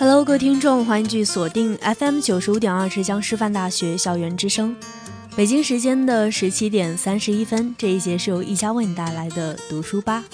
[0.00, 4.74] 各位听众，欢迎继续锁定 FM 九十五点二浙江师范大学校园之声。
[5.36, 10.24] 北京时间的十七点三十一分，这一节是由一家为你带来的读书吧。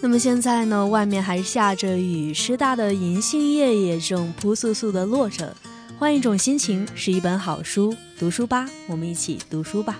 [0.00, 5.56] 那么现在呢，外面还下着雨，师大的银杏叶也正扑簌簌的落着。
[5.98, 9.98] 换一种心情，是一本好书，读书吧，我们一起读书吧。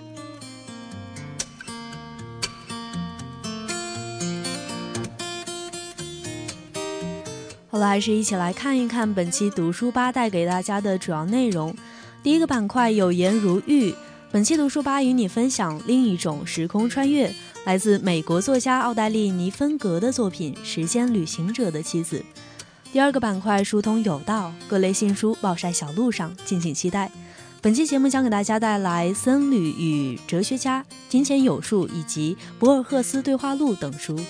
[7.73, 11.75] 好了，还是一起来看一看本期读书吧带给大家的主要内容。
[12.23, 13.95] 第一个板块有言如玉，
[14.31, 17.35] 本期读书吧与你分享另一种时空穿越，
[17.65, 22.19] 来自美国作家奥黛丽·尼芬格的作品《时间旅行者的妻子》。
[22.93, 27.11] 第二个板块疏通有道，各类新书暴晒小路上，敬请期待。
[27.63, 34.21] 本期节目将给大家带来《僧侣与哲学家》《金钱有术》以及《博尔赫斯对话录》等书。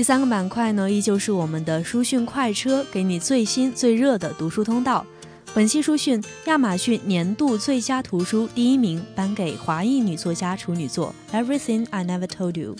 [0.00, 5.04] 第三个板块呢，依旧是我们的书讯快车，给你最新最热的读书通道。
[5.52, 12.74] 本期书讯：亚马逊年度最佳图书第一名颁给华裔女作家处女作《Everything I Never Told You》。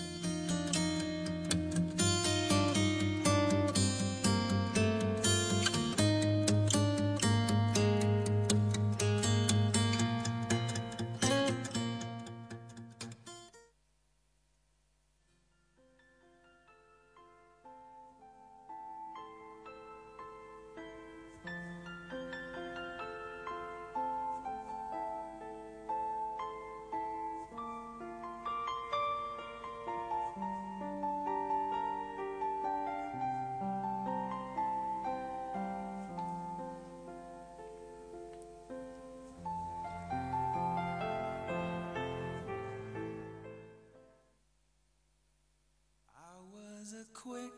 [47.22, 47.52] Quick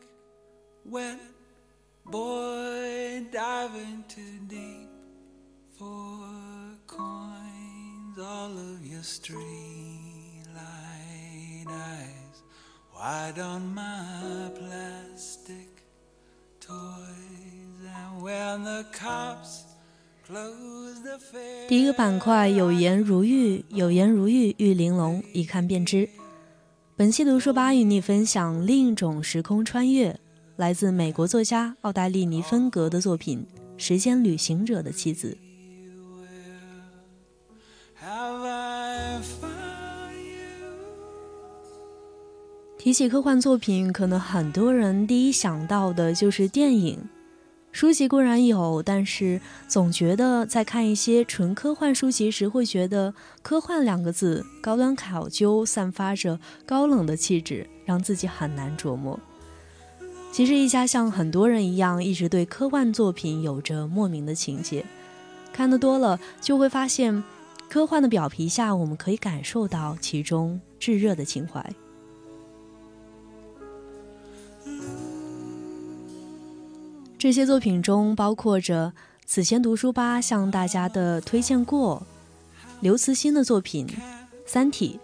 [0.83, 1.17] wet
[2.05, 4.89] boy diving too deep
[5.77, 6.19] for
[6.85, 9.39] coins all of your streetlight
[11.69, 12.43] eyes
[12.93, 15.85] wide on my plastic
[16.59, 19.63] toys and when the cops
[20.27, 26.09] close the fair 第一个板块有颜如玉有颜如玉玉玲珑一看便知
[27.03, 30.17] 本期读书吧与你分享另一种时空穿越，
[30.55, 35.37] 来自美国作家奥黛丽·尼芬格的作品《时间旅行者的妻子》。
[42.77, 46.97] 提起科幻作品，可能很多人第一想到的就是电影。
[47.73, 53.11] 书籍固然有，但是总觉得在看一些纯科幻书籍时，会觉得
[53.41, 59.19] “科幻”两个字高端考究，散发着高冷的气质，让自己很难琢磨。
[60.31, 64.85] 其实，一家像很多人一样，一直对科幻作品有着莫名的情结。
[65.51, 67.23] 看得多了，就会发现，
[67.67, 71.67] 科幻的表皮下，我们可以感受到其中炙热的情怀。
[77.23, 78.91] 这些作品中包括着
[79.25, 82.05] 此前读书吧向大家的推荐过
[82.81, 83.87] 刘慈欣的作品
[84.45, 84.99] 《三体》，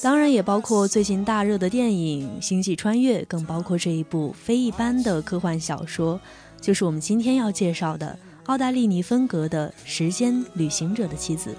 [0.00, 6.20] 当然也包括最近大热的电影《星际穿越》，更包括这一部非一般的科幻小说，
[6.60, 11.50] 就是我们今天要介绍的奥黛丽·尼芬格的《时间旅行者的妻子》。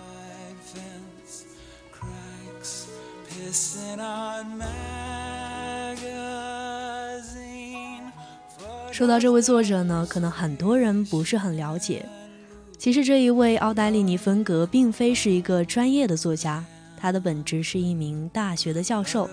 [8.96, 12.06] 说到这位作者呢，可能很多人不是很了解。
[12.78, 16.64] 其实这一位奥黛丽·尼芬格并非是一个专业的作家，
[16.96, 19.26] 他的本职是一名大学的教授。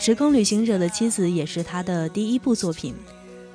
[0.02, 2.94] 《时空旅行者的妻子》也是他的第一部作品，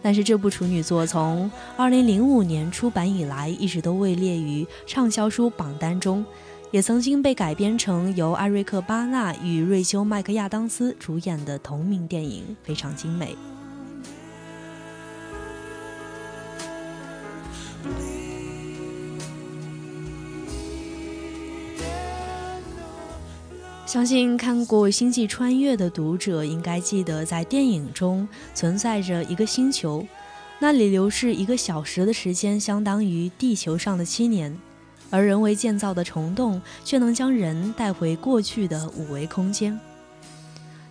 [0.03, 1.49] 但是这部处女作从
[1.79, 6.23] 2005年出版以来，一直都位列于畅销书榜单中。
[6.69, 13.35] 也曾经被改编成由艾瑞克·巴纳与瑞秋·麦克亚当斯主演的同名电影，非常精美。
[23.93, 30.03] 相信看过《星际穿越》的读者应该记得，在电影中存在着一个星球，
[30.57, 34.57] 那里流逝一个小时的时间相当于地球上的七年。
[35.11, 39.79] 而人为建造的虫洞却能将人带回过去的五维空间。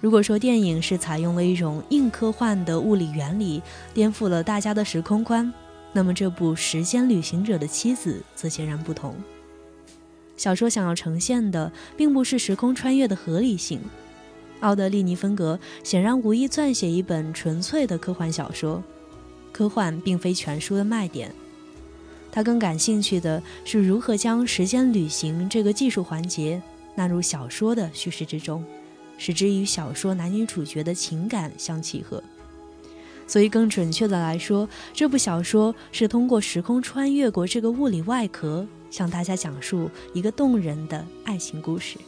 [0.00, 3.60] 如果说电影是采用了一种硬科幻的物理原理，
[3.92, 5.52] 颠覆了大家的时空观，
[5.92, 9.16] 那么这部《时间旅行者的妻子》则截然不同。
[10.36, 13.80] 小说想要呈现的并不是时空穿越的合理性。
[14.60, 18.82] 奥德利·尼芬格显然无意撰写一本纯粹的科幻小说，
[19.50, 21.34] 科幻并非全书的卖点。
[22.30, 26.62] 他更感兴趣的是如何将时间旅行这个技术环节
[26.94, 28.64] 纳入小说的叙事之中，
[29.18, 32.22] 使之与小说男女主角的情感相契合。
[33.26, 41.98] 所以，更准确的来说，这部小说是通过时空穿越过这个物理外壳，向大家讲述一个动人的爱情故事。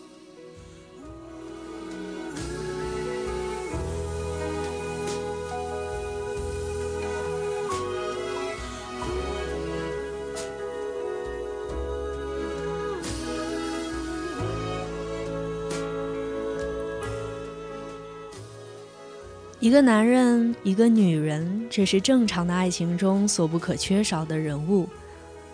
[19.58, 24.86] 一个男人，一个女人，这是正常的爱情中所不可缺少的人物。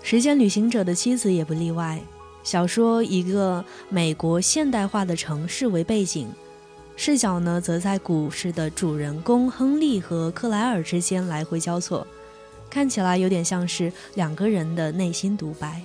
[0.02, 2.00] 时间旅行者的妻子也不例外。
[2.43, 6.26] 小说一个美国现代化的城市为背景，
[6.97, 12.06] 视角呢则在故事的主人公亨利和克莱尔之间来回交错，
[12.70, 15.82] 看起来有点像是两个人的内心独白。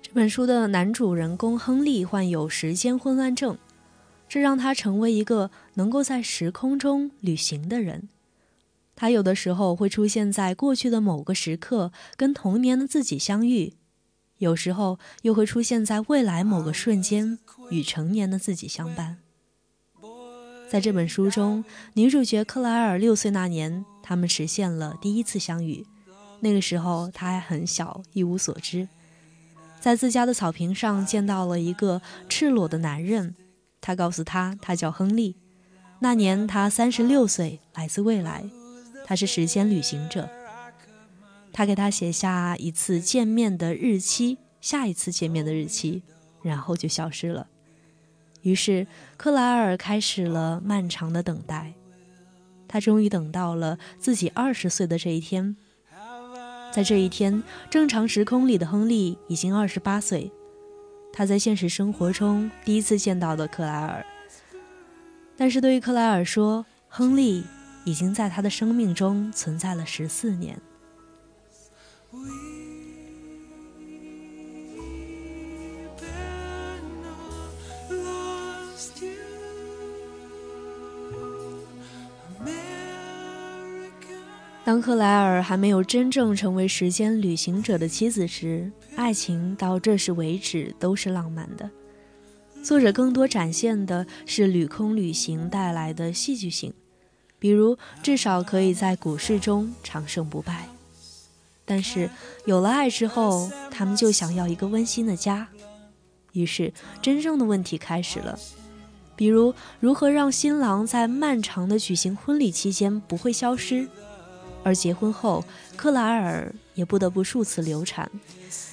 [0.00, 3.58] 这本书的男主人公亨利患有时间混乱症，
[4.28, 8.08] 这让他成为一个能够在时空中旅行的人。
[9.00, 13.72] 他有的时候会出现在过去的某个时刻，跟童年的自己相遇；
[14.36, 17.38] 有时候又会出现在未来某个瞬间，
[17.70, 19.16] 与成年的自己相伴。
[20.68, 21.64] 在这本书中，
[21.94, 25.86] 女主角克莱尔六岁那年，他们实现了第一次相遇。
[26.40, 28.86] 那个时候，她还很小，一无所知。
[29.80, 33.34] 在自家的草坪上见到了一个赤裸的男人，
[33.80, 35.36] 他告诉他，他叫亨利。
[36.00, 38.44] 那年他三十六岁，来自未来，
[39.10, 40.30] 他是时间旅行者。
[41.52, 46.04] 他给他写下一次见面的日期，下一次见面的日期，
[46.42, 47.48] 然后就消失了。
[48.42, 48.86] 于是
[49.16, 51.72] 克莱尔开始了漫长的等待，
[52.68, 55.56] 他终于等到了自己二十岁的这一天。
[56.70, 60.30] 在这一天，正常时空里的亨利已经二十八岁。
[61.12, 64.06] 他在现实生活中第一次见到的克莱尔，
[65.36, 67.42] 但是对于克莱尔说，亨利
[67.84, 70.60] 已经在他的生命中存在了十四年。
[84.62, 91.68] 当克莱尔还没有真正成为时间旅行者的妻子时，爱情到这时为止都是浪漫的。
[92.62, 96.72] 作者更多展现的是旅空旅行带来的戏剧性，
[97.40, 100.68] 比如至少可以在股市中长胜不败。
[101.64, 102.08] 但是
[102.44, 105.48] 有了爱之后，他们就想要一个温馨的家，
[106.32, 108.38] 于是真正的问题开始了，
[109.16, 113.88] 比如如何让新郎在漫长的举行婚礼期间不会消失。
[114.62, 115.42] 而结婚后，
[115.74, 118.10] 克莱尔也不得不数次流产，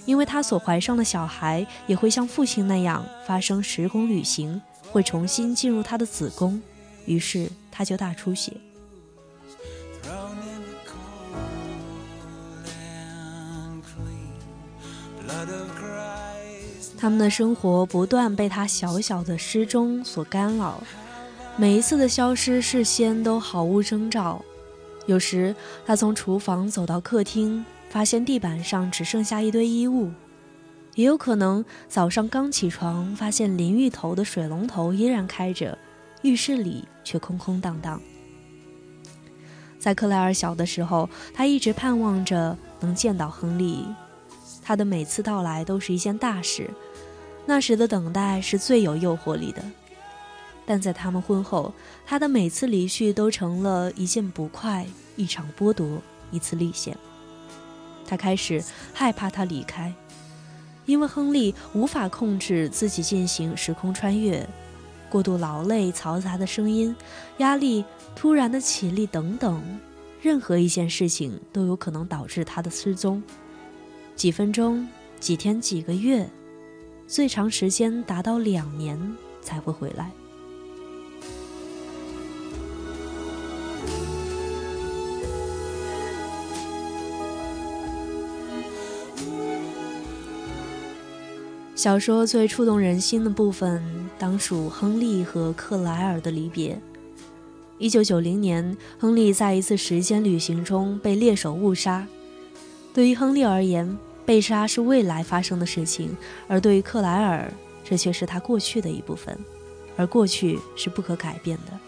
[0.06, 6.62] 因为她所怀上的小孩也会像父亲那样发生时空旅行，会重新进入她的子宫，
[7.08, 8.54] 于是他就大出血。
[17.00, 20.82] 他们的生活不断被他小小的失踪所干扰，
[21.56, 24.44] 每一次的消失，事先都毫无征兆。
[25.06, 30.10] 有时，他从厨房走到客厅，发现地板上只剩下一堆衣物；
[30.96, 35.78] 也有可能早上刚起床，发现淋浴头的水龙头依然开着，
[36.22, 38.02] 浴室里却空空荡荡。
[39.80, 43.86] 在克莱尔小的时候，他一直盼望着能见到亨利，
[44.62, 46.70] 他的每次到来都是一件大事。
[47.46, 49.64] 那时的等待是最有诱惑力的，
[50.66, 51.74] 但在他们婚后，
[52.06, 56.98] 他的每次离去都成了一件不快、一场剥夺、一次历险。
[58.06, 58.62] 他开始
[58.94, 59.94] 害怕他离开，
[60.86, 64.46] 因为亨利无法控制自己进行时空穿越，
[65.10, 66.96] 过度劳累、嘈杂的声音、
[67.38, 67.84] 压力、
[68.16, 69.62] 突然的起立等等，
[70.22, 73.22] 任何一件事情都有可能导致他的失踪。
[74.16, 74.88] 几分钟、
[75.20, 76.30] 几天、几个月。
[77.10, 79.00] 最长时间达到两年
[79.42, 80.12] 才会回来。
[91.78, 93.84] 小说最触动人心的部分，
[94.18, 96.82] 当属亨利和克莱尔的离别。
[97.78, 102.08] 一九九零年，亨利在一次时间旅行中被猎手误杀。
[102.96, 106.18] 对于亨利而言，被杀是未来发生的事情，
[106.48, 107.54] 而对于克莱尔，
[107.84, 109.38] 这却是他过去的一部分，
[109.96, 111.80] 而过去是不可改变的。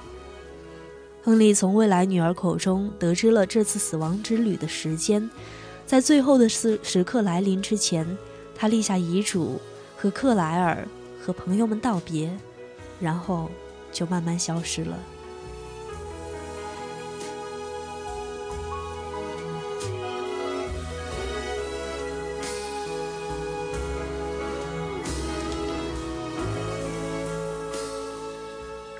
[1.23, 5.27] 亨利从未来女儿口中得知了这次死亡之旅的时间，
[5.87, 8.05] 在最后的时时刻来临之前，
[8.55, 9.59] 他立下遗嘱，
[10.01, 10.87] 和克莱尔
[11.21, 12.31] 和朋友们道别，
[13.01, 13.51] 然后
[13.91, 14.97] 就慢慢消失了。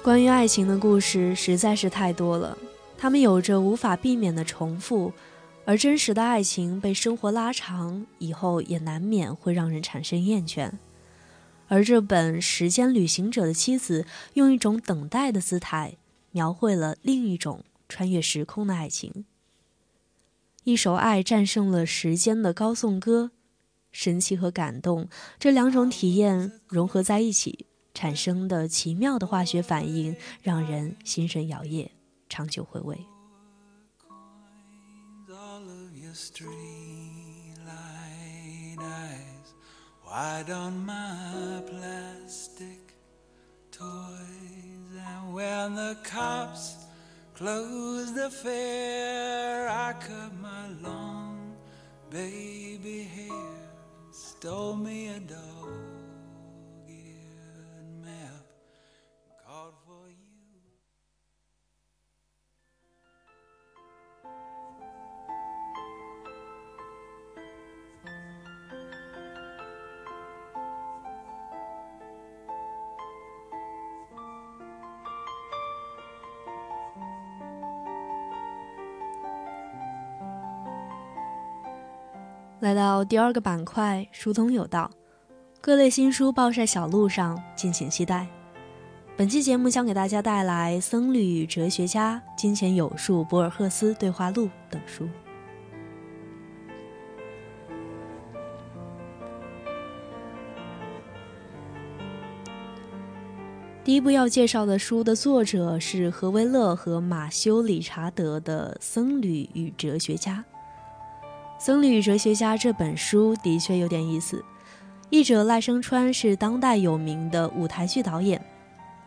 [0.03, 2.57] 关于爱情的故事实在是太多了，
[2.97, 5.13] 它们有着无法避免的重复，
[5.63, 10.69] 而真实的爱情被生活拉长以后，也难免会让人产生厌倦。
[11.69, 14.01] 而这本《时间旅行者的妻子》
[14.33, 15.97] 用一种等待的姿态，
[16.31, 19.25] 描绘了另一种穿越时空的爱情。
[20.65, 23.31] 一首爱战胜了时间的高颂歌，
[23.91, 25.07] 神奇和感动
[25.39, 27.65] 这两种体验融合在一起。
[27.91, 31.89] 产生的奇妙的化学反应，让人心神摇曳，
[32.29, 32.97] 长久回味。
[40.09, 42.95] Wide on my plastic
[43.71, 46.77] toys, and when the cops
[47.35, 51.55] closed the fair, I cut my long
[52.09, 53.69] baby hair,
[54.11, 55.88] stole me a dog.
[82.59, 84.91] 来到第二个板块，疏通有道，
[85.61, 88.27] 各类新书暴晒小路上，敬请期待。
[89.15, 95.07] 本期节目将给大家带来《僧侣与哲学家》《金钱有术》《博尔赫斯对话录》等书。
[103.85, 110.33] 第一部要介绍的书的作者是何威勒和马修·理查德的《僧侣与哲学家》。
[111.59, 114.43] 《僧侣哲学家》这本书的确有点意思。
[115.09, 118.41] 译者赖声川是当代有名的舞台剧导演，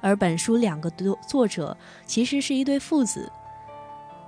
[0.03, 3.33] 而本书两个作作者其实是一对父子。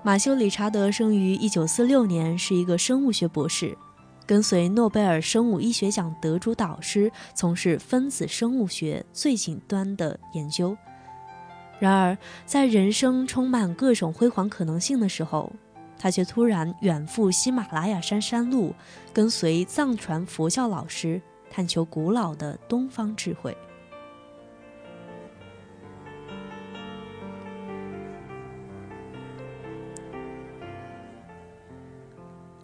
[0.02, 3.76] 马修·理查德生于1946年，是一个生物学博士，
[4.25, 10.75] 跟随诺贝尔生物医学奖得主导师从事分子生物学最顶端的研究。
[11.78, 12.16] 然而，
[12.47, 15.52] 在人生充满各种辉煌可能性的时候，
[15.98, 18.74] 他却突然远赴喜马拉雅山山路，
[19.12, 21.20] 跟随藏传佛教老师
[21.50, 23.56] 探求古老的东方智慧。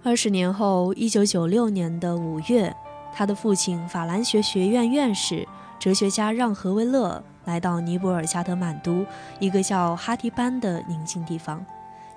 [0.02, 2.75] 二十年后，一九九六年的五月，
[3.12, 5.46] 他的父亲法兰学学院院士、
[5.78, 9.04] 哲学家让·何维勒来到尼泊尔加德满都
[9.38, 11.64] 一个叫哈迪班的宁静地方。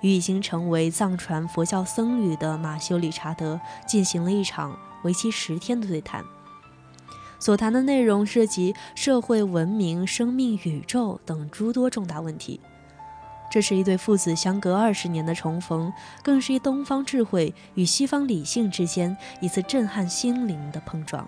[0.04, 6.22] 与已经成为藏传佛教僧侣的马修·理查德进行了一场为期十天的对谈，
[7.38, 12.60] 所谈的内容涉及社会、文明、生命、宇宙等诸多重大问题。
[13.50, 15.90] 这是一对父子相隔二十年的重逢，
[16.22, 21.26] 更是一东方智慧与西方理性之间一次震撼心灵的碰撞。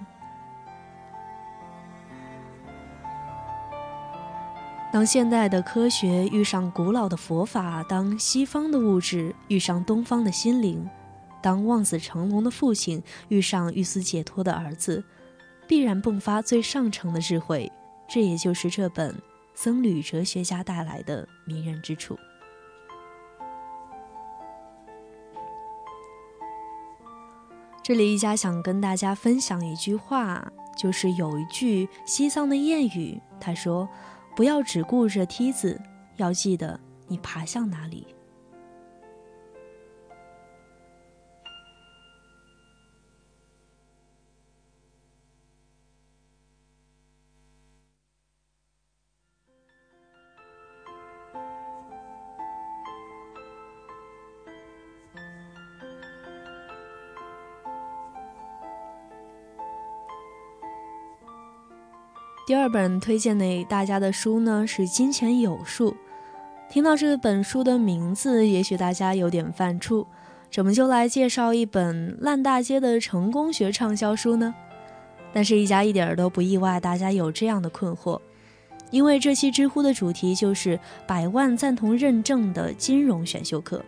[4.97, 10.88] 当现代的科学遇上古老的佛法，当西方的物质遇上东方的心灵，
[11.43, 15.05] 当望子成龙的父亲遇上欲思解脱的儿子，
[15.69, 17.71] 必然迸发最上乘的智慧。
[18.09, 19.15] 这也就是这本
[19.55, 22.19] 僧侣哲学家带来的迷人之处。
[27.83, 33.87] 这里一家想跟大家分享一句话，就是有一句西藏的谚语，他说
[34.37, 35.81] ：“不要只顾着梯子，
[36.16, 36.78] 要记得
[37.09, 38.07] 你爬向哪里。”
[62.47, 65.91] 第二本推荐给大家的书呢是《金钱有数》。
[66.71, 70.07] 听到这本书的名字，也许大家有点犯怵，
[70.49, 74.55] 怎么就来介绍一本烂大街的成功学畅销书呢？
[75.33, 78.21] 但是，一家一点都不意外，大家有这样的困惑，
[78.93, 83.85] 因为这期知乎的主题就是百万赞同认证的金融选修课。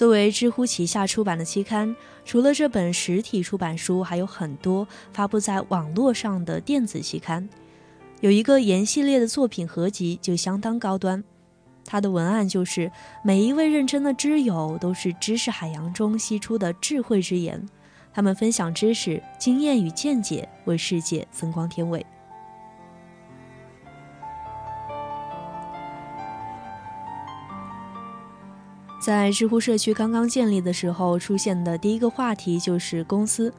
[0.00, 7.46] 作为知乎旗下出版的期刊，除了这本实体出版书，还有很多发布在网络上的电子期刊。
[8.22, 11.22] 有一个研系列的作品合集就相当高端，
[11.84, 12.90] 它的文案就是
[13.22, 17.68] 每一位认真的知友都是知识海洋中吸出的智慧之言，
[18.10, 22.06] 他们分享知识、经验与见解，为世界增光添伟。
[29.00, 33.50] 在知乎社区刚刚建立的时候，出现的第一个话题就是公司。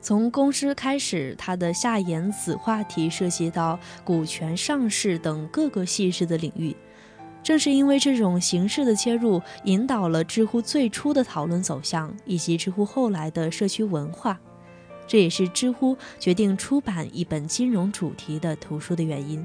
[0.00, 6.76] 从公司开始，它的下沿子话题涉及到股权上市等各个细致的领域。
[7.42, 14.38] 正是因为这种形式的切入，引导了知乎最初的讨论走向，以及知乎后来的社区文化。
[15.08, 19.44] 这也是知乎决定出版一本金融主题的图书的原因。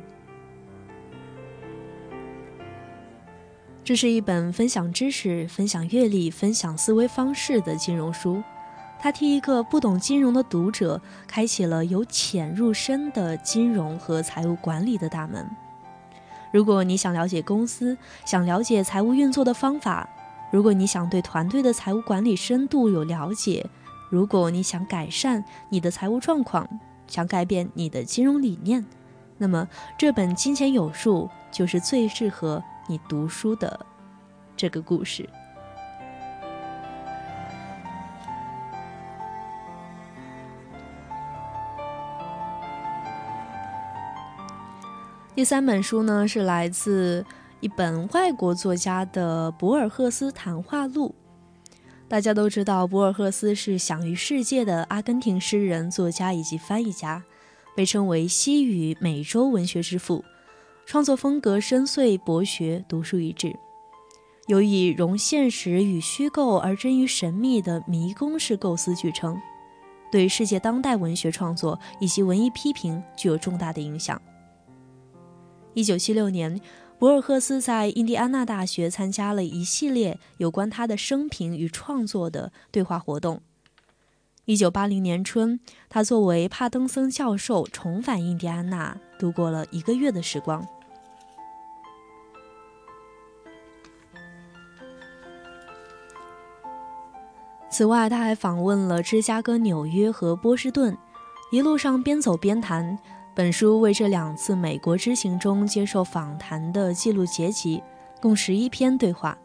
[3.89, 8.43] 这是一本分享知识、分享阅历、分享思维方式的金融书，
[8.99, 15.43] 它替一个不懂金融的读者开启了由浅入深的金融和财务管理的大门。
[16.52, 17.97] 如果你想了解公司，
[18.28, 20.08] 想了解财务运作的方法；
[20.52, 23.65] 如果你想对团队的财务管理深度有了解；
[24.12, 26.69] 如果你想改善你的财务状况，
[27.08, 28.86] 想改变你的金融理念，
[29.39, 32.63] 那么这本《金钱有数》就是最适合。
[32.89, 33.86] 你读书的
[34.58, 35.30] 这个故事。
[45.36, 47.23] 第三本书呢，是来自
[47.60, 51.13] 一本外国作家的博尔赫斯谈话录。
[52.08, 57.23] 大家都知道，博尔赫斯是享誉世界的阿根廷诗人、作家以及翻译家，
[57.75, 60.25] 被称为西语美洲文学之父。
[60.89, 63.56] 创作风格深邃博学，独树一帜，
[64.47, 69.39] 有以融现实与虚构而臻于神秘的迷宫式构思著称，
[70.12, 74.19] 对世界当代文学创作以及文艺批评具有重大的影响。
[75.75, 76.60] 一九七六年，
[76.97, 83.43] 博尔赫斯在印第安纳大学参加了一系列有关他的生平与创作的对话活动。
[84.45, 90.67] 一九八零年春，他作为帕登森教授重返印第安纳，度过了一个月的时光。
[97.79, 100.97] 此外，他还访问了芝加哥、纽约和波士顿，
[101.49, 102.99] 一路上边走边谈。
[103.33, 107.81] 本书为这两次美国之行中接受访谈的记录结集，
[108.21, 109.37] 共十一篇对话，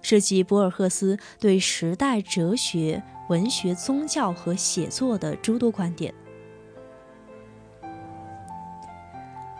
[0.00, 6.14] 涉及博尔赫斯对时代、哲学、文学、宗教和写作的诸多观点。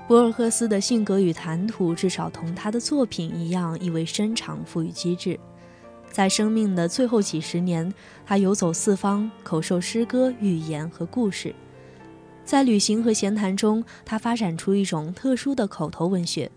[0.08, 5.38] 博尔赫斯的性格与谈吐，至少同他的作品一样，意味深长，富于机智。
[6.12, 7.92] 在生命的最后几十年，
[8.24, 11.52] 他游走四方，口授诗歌、寓言和故事。
[12.44, 16.50] 在旅行和闲谈中，他发展出一种特殊的口头文学。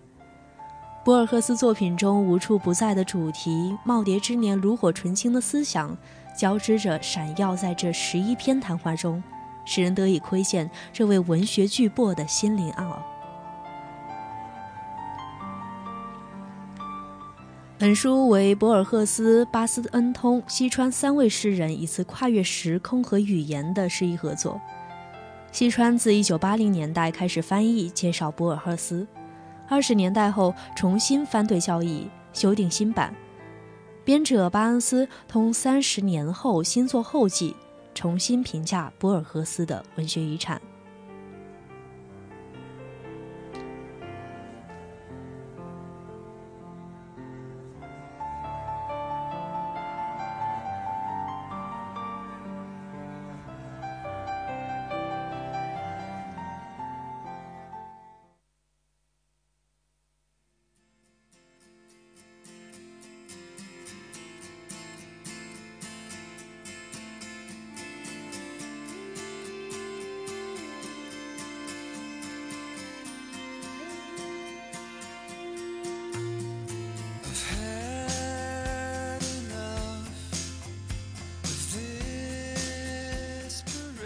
[1.06, 5.96] 博尔赫斯作品中无处不在的主题，耄耋之年炉火纯青的思想，
[6.38, 9.24] 交织着闪耀在这十一篇谈话中，
[9.64, 13.15] 使人得以窥见这位文学巨擘的心灵奥。
[17.78, 24.62] 本书为博尔赫斯、巴斯恩通、西川三位诗人一次跨越时空和语言的诗意合作。
[25.52, 29.06] 西川自1980年代开始翻译介绍博尔赫斯，
[29.68, 33.14] 二十年代后重新翻对校译，修订新版。
[34.06, 37.54] 编者巴恩斯通三十年后新作后记，
[37.94, 40.62] 重新评价博尔赫斯的文学遗产。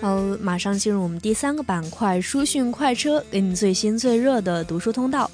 [0.02, 5.30] 好，马上进入我们第三个板块——书讯快车，给你最新最热的读书通道。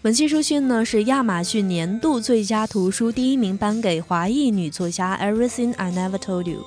[0.00, 6.60] 本期书讯呢是亚马逊年度最佳图书第一名颁给华裔女作家《Everything I Never Told You》。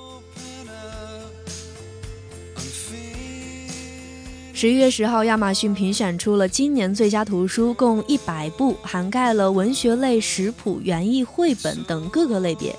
[4.54, 12.74] 十一月十号，亚马逊评选出了今年最佳图书，共一百部，涵盖了文学类、食谱、园艺、绘本等各个类别，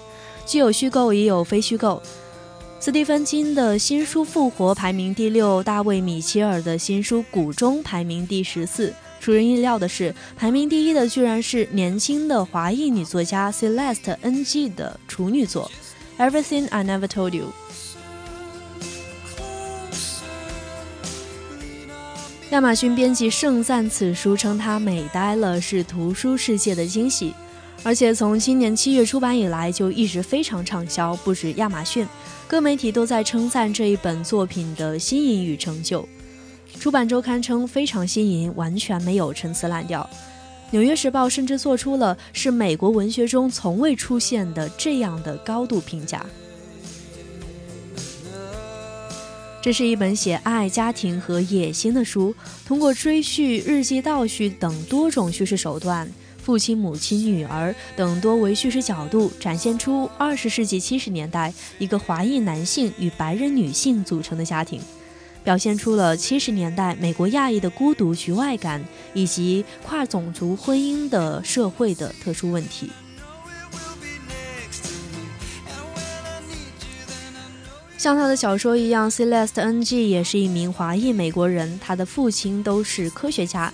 [0.48, 2.02] 既有虚构，也有非虚构。
[2.80, 8.94] 斯蒂芬金的新书《复活》排名第六，大卫米切尔的新书《谷中》排名第十四。
[9.20, 15.70] 出人意料的是，排名第一的居然是年轻的华裔女作家 Celeste Ng 的处女作
[16.24, 17.46] 《Everything I Never Told You》。
[22.52, 27.34] 亚马逊编辑盛赞此书，称它美呆了，是图书世界的惊喜。
[27.84, 32.08] 而且从今年七月出版以来，就一直非常畅销，不止亚马逊。
[32.48, 36.08] 各媒体都在称赞这一本作品的新颖与成就。
[36.80, 40.10] 出版周刊称非常新颖，完全没有陈词滥调。
[40.72, 46.26] 纽约时报甚至做出了是美国文学中从未出现的这样的高度评价。
[49.62, 52.34] 这是一本写爱、家庭和野心的书，
[52.66, 56.10] 通过追叙、日记倒叙等多种叙事手段。
[56.48, 64.80] 父亲、母亲、女儿等多维叙事角度，展现出二十世纪七十年代一个华裔男性与白人女性组成的家庭，
[65.44, 68.82] 表现出了七十年代美国亚裔的孤独、局外感
[69.14, 72.90] 以及跨种族婚姻的社会的特殊问题。
[77.98, 83.74] 像他的小说一样，Celeste Ng 也是一名华裔美国人，他的父亲都是科学家。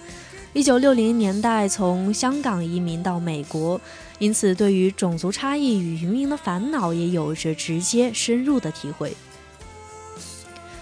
[0.53, 3.81] 一九六零年代从香港移民到美国，
[4.19, 9.17] 因此对于种族差异与移民的烦恼也有着直接深入的体会。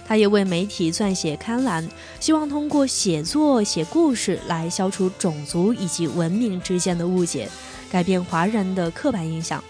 [0.06, 1.88] 他也为媒体撰写刊栏，
[2.20, 7.48] 希望通过写作写故事来消除种族以及文明之间的误解，
[7.90, 9.64] 改变华人的刻板印象。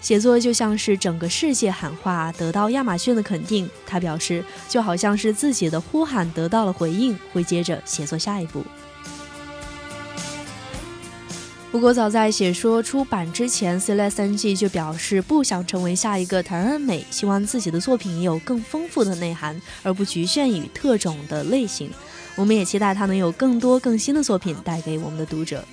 [0.00, 3.70] 写作就像是整个世界喊话，得到亚马逊的肯定。
[3.86, 8.64] 他表示，就好像是自己的呼喊得到了回应，会接着写作下一步。
[11.70, 21.88] 不过，早在写说出版之前，ClessNG 就表示不想成为下一个谭恩美，希望自己的作品也有更丰富的内涵，而不局限于特种的类型。
[22.34, 25.64] 我们也期待他能有更多更新的作品带给我们的读者。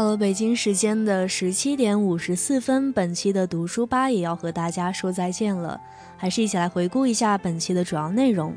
[0.00, 5.78] 到了北京时间的十七点五十四分，本期的读书吧也要和大家说再见了。
[6.16, 8.56] 还是一起来回顾一下本期的主要内容。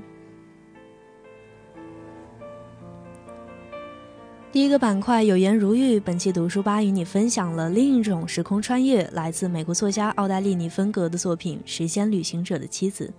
[4.53, 13.13] 第一个板块有言如玉，本期读书吧与你分享了另一种时空穿越，来自美国作家奥黛丽·尼芬格的作品《时间旅行者的妻子》。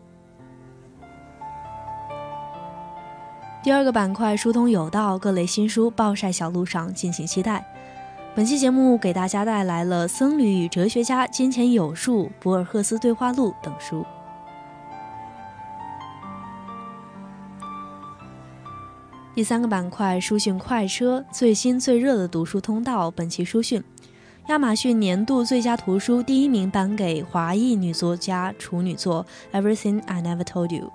[3.62, 7.62] 第二个板块疏通有道，各类新书暴晒小路上，敬请期待。
[8.36, 14.04] 本期节目给大家带来了《僧侣与哲学家》《金钱有术》《博尔赫斯对话录》等书。
[19.36, 23.08] 第三个板块书讯快车，最新最热的读书通道。
[23.08, 23.80] 本期书讯：
[24.48, 29.24] 亚马逊年度最佳图书第一名颁给华裔女作家处女作
[29.56, 30.86] 《Everything I Never Told You》。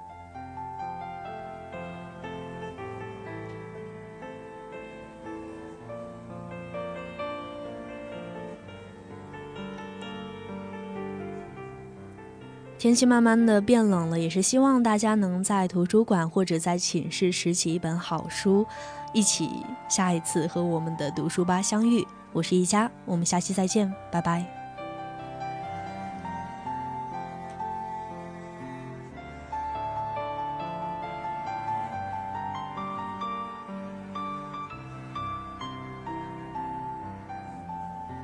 [12.80, 18.66] 天气慢慢的变冷了，也是希望大家能在图书馆或者在寝室拾起一本好书，
[19.12, 19.50] 一起
[19.90, 22.08] 下一次和我们的读书吧相遇。
[22.32, 24.59] 我是一佳，我们下期再见，拜拜。